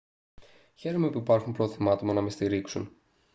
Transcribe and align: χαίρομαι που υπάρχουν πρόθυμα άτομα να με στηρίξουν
χαίρομαι 0.75 1.09
που 1.09 1.17
υπάρχουν 1.17 1.53
πρόθυμα 1.53 1.91
άτομα 1.91 2.13
να 2.13 2.21
με 2.21 2.29
στηρίξουν 2.29 2.91